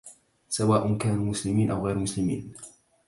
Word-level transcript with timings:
سواء 0.49 0.97
كانوا 0.97 1.25
مسلمين 1.25 1.71
أو 1.71 1.87
غير 1.87 1.97
مسلمين، 1.97 2.53